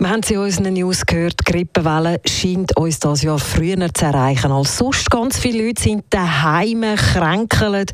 Wir 0.00 0.10
haben 0.10 0.22
sie 0.22 0.34
in 0.34 0.40
unseren 0.40 0.74
News 0.74 1.04
gehört, 1.04 1.34
die 1.40 1.50
Grippewelle 1.50 2.20
scheint 2.24 2.76
uns 2.76 3.00
das 3.00 3.22
Jahr 3.22 3.40
früher 3.40 3.92
zu 3.92 4.04
erreichen 4.04 4.52
als 4.52 4.78
sonst. 4.78 5.10
Ganz 5.10 5.40
viele 5.40 5.66
Leute 5.66 5.82
sind 5.82 6.04
daheim, 6.10 6.84
kränkeln 6.94 7.86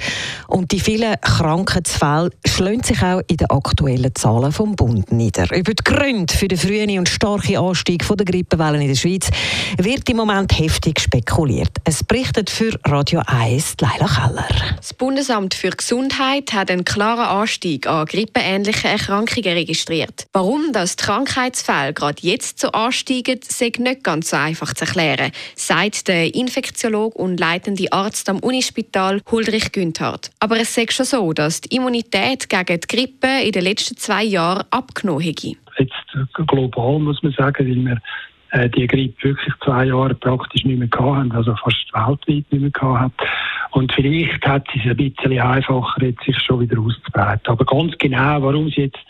und 0.47 0.71
die 0.71 0.81
vielen 0.81 1.15
Krankheitsfälle 1.23 2.29
schlagen 2.47 2.83
sich 2.83 3.03
auch 3.03 3.23
in 3.27 3.39
den 3.39 3.49
aktuellen 3.49 4.15
Zahlen 4.15 4.53
vom 4.53 4.77
Bund 4.77 5.13
nieder. 5.13 5.51
Über 5.57 5.73
die 5.73 5.83
Gründe 5.83 6.35
für 6.35 6.47
den 6.47 6.59
frühen 6.59 6.99
und 6.99 7.09
starken 7.09 7.57
Anstieg 7.57 8.07
der 8.07 8.27
Grippewellen 8.27 8.83
in 8.83 8.89
der 8.89 8.97
Schweiz 8.97 9.31
wird 9.79 10.07
im 10.11 10.19
Moment 10.19 10.59
heftig 10.59 11.01
spekuliert. 11.01 11.71
Es 11.85 12.05
berichtet 12.05 12.51
für 12.51 12.79
Radio 12.85 13.23
1 13.25 13.77
Leila 13.81 14.07
Keller. 14.07 14.49
Das 14.77 14.93
Bundesamt 14.93 15.55
für 15.55 15.71
Gesundheit 15.71 16.53
hat 16.53 16.71
einen 16.71 16.85
klaren 16.85 17.41
Anstieg 17.41 17.87
an 17.87 18.05
grippeähnlichen 18.05 18.91
Erkrankungen 18.91 19.55
registriert. 19.55 20.27
Warum 20.35 20.71
das 20.73 20.97
die 20.97 21.05
Gerade 21.95 22.23
jetzt 22.23 22.61
so 22.61 22.71
ansteigen, 22.73 23.41
sei 23.43 23.73
nicht 23.79 24.05
ganz 24.05 24.31
so 24.31 24.37
einfach 24.37 24.75
zu 24.75 24.85
erklären, 24.85 25.33
sagt 25.55 26.09
der 26.09 26.35
Infektiologe 26.35 27.17
und 27.17 27.39
leitende 27.39 27.93
Arzt 27.93 28.29
am 28.29 28.39
Unispital 28.41 29.21
Huldrich 29.31 29.73
Günthardt. 29.73 30.31
Aber 30.41 30.59
es 30.59 30.75
sagt 30.75 30.93
schon 30.93 31.07
so, 31.07 31.33
dass 31.33 31.61
die 31.61 31.77
Immunität 31.77 32.49
gegen 32.49 32.81
die 32.81 32.97
Grippe 32.97 33.43
in 33.45 33.53
den 33.53 33.63
letzten 33.63 33.97
zwei 33.97 34.25
Jahren 34.25 34.65
abgenommen 34.71 35.23
hätte. 35.23 35.53
Jetzt 35.79 35.93
global 36.47 36.99
muss 36.99 37.23
man 37.23 37.33
sagen, 37.33 37.67
weil 37.67 37.85
wir 37.85 38.01
äh, 38.55 38.71
die 38.71 38.87
Grippe 38.87 39.31
wirklich 39.31 39.55
zwei 39.65 39.87
Jahre 39.87 40.15
praktisch 40.15 40.65
nicht 40.65 40.79
mehr 40.79 40.89
hatten, 41.01 41.33
also 41.33 41.55
fast 41.57 41.93
weltweit 41.93 42.45
nicht 42.51 42.83
mehr 42.83 43.01
hatten. 43.01 43.13
Und 43.73 43.93
vielleicht 43.93 44.47
hat 44.47 44.67
es 44.75 44.89
ein 44.89 44.97
bisschen 44.97 45.41
einfacher, 45.41 46.05
jetzt 46.05 46.23
sich 46.25 46.39
schon 46.39 46.61
wieder 46.61 46.79
auszubreiten. 46.79 47.47
Aber 47.47 47.65
ganz 47.65 47.99
genau, 47.99 48.43
warum 48.43 48.69
sie 48.69 48.83
jetzt 48.83 49.01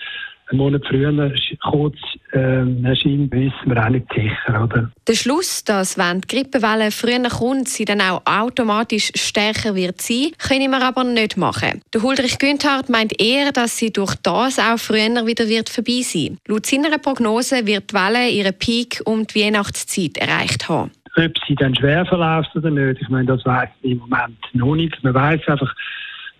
einen 0.48 0.59
Monat 0.59 0.87
früher 0.87 1.33
kurz 1.63 1.98
ähm, 2.35 2.85
erscheint, 2.85 3.33
wissen 3.33 3.55
wir 3.65 3.85
auch 3.85 3.89
nicht 3.89 4.07
sicher. 4.13 4.65
Oder? 4.65 4.91
Der 5.07 5.15
Schluss, 5.15 5.65
dass 5.65 5.97
wenn 5.97 6.21
die 6.21 6.29
Grippewelle 6.29 6.91
früher 6.91 7.29
kommt, 7.29 7.69
sie 7.69 7.85
dann 7.85 8.01
auch 8.01 8.23
automatisch 8.27 9.13
stärker 9.15 9.75
wird 9.75 10.01
sein, 10.01 10.33
können 10.39 10.71
wir 10.71 10.83
aber 10.83 11.05
nicht 11.05 11.37
machen. 11.37 11.81
Der 11.93 12.03
Huldrich 12.03 12.39
Günthardt 12.39 12.89
meint 12.89 13.21
eher, 13.21 13.53
dass 13.53 13.79
sie 13.79 13.93
durch 13.93 14.15
das 14.17 14.59
auch 14.59 14.79
früher 14.79 15.27
wieder 15.27 15.49
wird 15.49 15.69
vorbei 15.69 16.03
sein. 16.03 16.39
Laut 16.47 16.67
seiner 16.67 16.99
Prognose 16.99 17.67
wird 17.67 17.91
die 17.91 17.95
Welle 17.95 18.29
ihren 18.29 18.59
Peak 18.59 19.01
um 19.05 19.27
die 19.27 19.41
Weihnachtszeit 19.41 20.19
erreicht 20.19 20.69
haben. 20.69 20.91
Ob 21.17 21.33
sie 21.47 21.55
dann 21.55 21.75
schwer 21.77 22.05
verläuft 22.05 22.51
oder 22.57 22.71
nicht, 22.71 23.01
ich 23.01 23.09
meine, 23.09 23.27
das 23.27 23.45
weiß 23.45 23.69
ich 23.83 23.93
im 23.93 23.98
Moment 23.98 24.37
noch 24.53 24.75
nicht. 24.75 25.03
Man 25.05 25.15
weiß 25.15 25.47
einfach, 25.47 25.73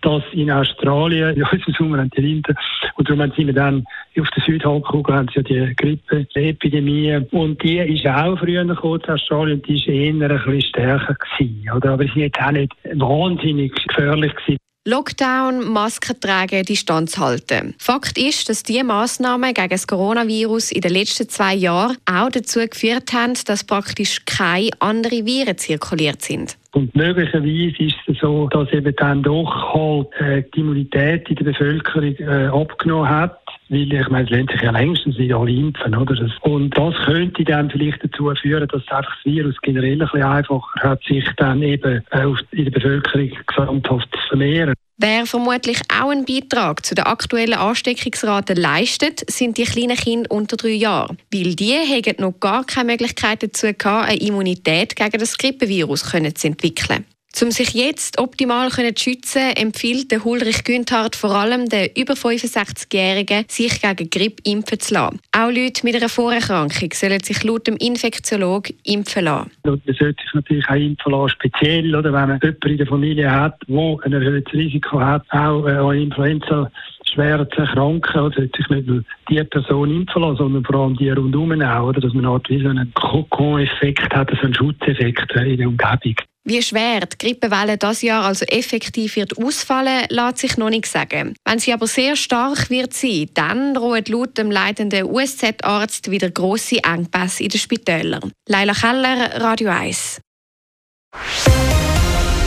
dass 0.01 0.23
in 0.33 0.51
Australien, 0.51 1.35
in 1.35 1.43
unserem 1.43 1.73
Sommer 1.77 1.99
und 1.99 3.09
darum 3.09 3.31
sind 3.35 3.47
wir 3.47 3.53
dann 3.53 3.85
auf 4.19 4.29
der 4.35 4.43
Südhalbkugel 4.43 5.15
haben 5.15 5.27
sie 5.33 5.41
ja 5.41 5.67
die 5.67 5.75
Grippeepidemie 5.75 7.17
und 7.31 7.61
die 7.63 7.77
ist 7.77 8.05
auch 8.07 8.37
früher 8.37 8.65
gekommen 8.65 9.01
in 9.05 9.37
und 9.37 9.67
die 9.67 9.75
ist 9.75 9.87
eher 9.87 10.13
ein 10.13 10.19
bisschen 10.19 10.61
stärker 10.61 11.15
gewesen, 11.15 11.69
oder? 11.75 11.93
Aber 11.93 12.05
sie 12.05 12.23
ist 12.23 12.39
auch 12.39 12.51
nicht 12.51 12.73
wahnsinnig 12.93 13.73
gefährlich 13.87 14.33
gewesen. 14.35 14.57
Lockdown, 14.87 15.67
Masken 15.67 16.19
tragen, 16.19 16.63
Distanz 16.63 17.17
halten. 17.17 17.73
Fakt 17.79 18.19
ist, 18.19 18.47
dass 18.49 18.61
diese 18.61 18.83
Massnahmen 18.83 19.51
gegen 19.51 19.69
das 19.69 19.87
Coronavirus 19.87 20.71
in 20.71 20.81
den 20.81 20.91
letzten 20.91 21.27
zwei 21.27 21.55
Jahren 21.55 21.97
auch 22.05 22.29
dazu 22.29 22.59
geführt 22.59 23.11
haben, 23.11 23.33
dass 23.45 23.63
praktisch 23.63 24.23
keine 24.25 24.69
anderen 24.77 25.25
Viren 25.25 25.57
zirkuliert 25.57 26.21
sind. 26.21 26.55
Und 26.75 26.93
möglicherweise 26.93 27.81
ist 27.81 27.95
es 28.05 28.17
so, 28.19 28.49
dass 28.49 28.69
eben 28.73 28.93
dann 28.97 29.23
doch 29.23 29.73
halt 29.73 30.07
äh, 30.19 30.43
die 30.53 30.59
Immunität 30.59 31.29
in 31.29 31.37
der 31.37 31.45
Bevölkerung 31.45 32.15
äh, 32.17 32.47
abgenommen 32.47 33.07
hat. 33.07 33.39
Weil 33.69 33.93
ich 33.93 34.09
meine, 34.09 34.25
es 34.25 34.29
lernt 34.29 34.51
sich 34.51 34.61
ja 34.61 34.71
längstens 34.71 35.17
wieder 35.17 35.37
alle 35.37 35.51
impfen, 35.51 35.95
oder? 35.95 36.29
Und 36.41 36.77
das 36.77 36.93
könnte 37.05 37.45
dann 37.45 37.69
vielleicht 37.69 38.03
dazu 38.03 38.29
führen, 38.41 38.67
dass 38.67 38.81
einfach 38.89 39.15
das 39.15 39.25
Virus 39.25 39.55
generell 39.61 39.93
ein 39.93 39.99
bisschen 39.99 40.23
einfacher 40.23 40.81
hat, 40.81 41.01
sich 41.05 41.25
dann 41.37 41.61
eben 41.61 42.03
äh, 42.11 42.27
in 42.51 42.65
der 42.65 42.71
Bevölkerung 42.71 43.31
gesamthaft 43.47 44.09
zu 44.11 44.27
vermehren. 44.27 44.73
Wer 44.97 45.25
vermutlich 45.25 45.81
auch 45.93 46.09
einen 46.09 46.23
Beitrag 46.23 46.85
zu 46.85 46.95
der 46.95 47.07
aktuellen 47.07 47.55
Ansteckungsrate 47.55 48.53
leistet, 48.53 49.29
sind 49.29 49.57
die 49.57 49.65
kleinen 49.65 49.97
Kinder 49.97 50.31
unter 50.31 50.55
drei 50.55 50.69
Jahren. 50.69 51.17
Weil 51.33 51.53
die 51.53 51.73
haben 51.73 52.15
noch 52.19 52.39
gar 52.39 52.63
keine 52.65 52.93
Möglichkeit 52.93 53.43
dazu 53.43 53.73
gehabt, 53.73 54.09
eine 54.09 54.21
Immunität 54.21 54.95
gegen 54.95 55.19
das 55.19 55.37
Grippevirus 55.37 56.03
zu 56.03 56.47
entwickeln. 56.47 57.05
Um 57.41 57.51
sich 57.51 57.73
jetzt 57.73 58.17
optimal 58.17 58.69
zu 58.69 58.81
schützen, 58.95 59.51
empfiehlt 59.57 60.09
der 60.09 60.23
Hulrich 60.23 60.63
Günthardt 60.63 61.17
vor 61.17 61.31
allem 61.31 61.67
den 61.67 61.89
über 61.97 62.13
65-Jährigen, 62.13 63.43
sich 63.49 63.81
gegen 63.81 64.09
Grippe 64.09 64.41
impfen 64.45 64.79
zu 64.79 64.93
lassen. 64.93 65.19
Auch 65.35 65.51
Leute 65.51 65.83
mit 65.83 65.97
einer 65.97 66.07
Vorerkrankung 66.07 66.91
sollen 66.93 67.19
sich 67.19 67.43
laut 67.43 67.67
dem 67.67 67.75
Infektiologen 67.75 68.77
impfen 68.85 69.25
lassen. 69.25 69.51
Man 69.65 69.81
sollte 69.85 70.23
sich 70.23 70.33
natürlich 70.33 70.69
auch 70.69 70.75
impfen 70.75 71.11
lassen, 71.11 71.29
speziell 71.29 71.93
oder 71.93 72.13
wenn 72.13 72.29
man 72.29 72.39
jemanden 72.41 72.69
in 72.69 72.77
der 72.77 72.87
Familie 72.87 73.29
hat, 73.31 73.57
der 73.67 73.97
ein 74.03 74.13
erhöhtes 74.13 74.53
Risiko 74.53 75.01
hat, 75.01 75.23
auch 75.31 75.67
äh, 75.67 75.71
an 75.71 75.97
Influenza 75.97 76.71
schwer 77.13 77.49
zu 77.49 77.61
erkranken, 77.61 78.21
oder 78.21 78.35
sollte 78.35 78.57
sich 78.57 78.69
nicht 78.69 78.87
nur 78.87 79.03
die 79.29 79.43
Person 79.43 79.91
impfen 79.91 80.21
lassen, 80.21 80.37
sondern 80.37 80.63
vor 80.63 80.75
allem 80.75 80.95
die 80.95 81.09
rundherum 81.09 81.61
auch, 81.61 81.89
oder 81.89 81.99
dass 81.99 82.13
man 82.13 82.25
Art 82.25 82.49
wie 82.49 82.61
so 82.61 82.69
einen 82.69 82.93
Kokon-Effekt 82.93 84.15
hat, 84.15 84.31
also 84.31 84.43
einen 84.43 84.53
Schutzeffekt 84.53 85.31
in 85.35 85.57
der 85.57 85.67
Umgebung. 85.67 86.15
Wie 86.47 86.61
schwer 86.61 87.07
die 87.07 87.17
Grippewelle 87.17 87.75
das 87.75 88.03
Jahr 88.03 88.25
also 88.25 88.45
effektiv 88.45 89.15
wird 89.15 89.35
ausfallen, 89.35 90.05
lässt 90.09 90.37
sich 90.37 90.57
noch 90.57 90.69
nicht 90.69 90.85
sagen. 90.85 91.35
Wenn 91.43 91.57
sie 91.57 91.73
aber 91.73 91.87
sehr 91.87 92.15
stark 92.15 92.69
wird 92.69 92.93
sein, 92.93 93.31
dann 93.33 93.73
drohen 93.73 94.05
laut 94.07 94.37
dem 94.37 94.51
leitenden 94.51 95.05
USZ-Arzt 95.05 96.11
wieder 96.11 96.29
grosse 96.29 96.83
Engpässe 96.83 97.43
in 97.43 97.49
den 97.49 97.59
Spitälern. 97.59 98.31
Leila 98.47 98.73
Keller, 98.73 99.41
Radio 99.41 99.71
1. 99.71 100.21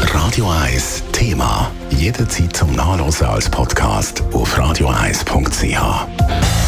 Radio 0.02 0.48
1 0.48 1.02
Thema. 1.10 1.72
Jederzeit 1.90 2.56
zum 2.56 2.72
Nachlesen 2.76 3.26
als 3.26 3.50
Podcast 3.50 4.22
auf 4.32 4.56
radio1.ch. 4.56 6.67